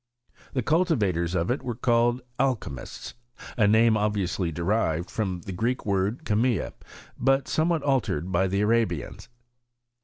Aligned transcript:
The 0.53 0.63
cultivators 0.63 1.35
of 1.35 1.51
it 1.51 1.61
were 1.61 1.75
called 1.75 2.21
Alchymuttt 2.39 3.13
a 3.55 3.67
name 3.67 3.95
obviously 3.95 4.51
derived 4.51 5.11
from 5.11 5.41
the 5.41 5.51
Greek 5.51 5.85
word 5.85 6.25
cAe 6.25 6.33
mta, 6.33 6.73
but 7.19 7.47
somewhat 7.47 7.83
altered 7.83 8.31
by 8.31 8.47
the 8.47 8.61
Arabians. 8.61 9.29